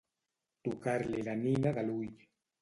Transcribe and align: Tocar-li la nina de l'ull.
Tocar-li 0.67 1.27
la 1.27 1.35
nina 1.43 1.75
de 1.77 1.85
l'ull. 1.91 2.11